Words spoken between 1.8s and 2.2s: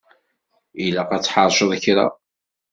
kra.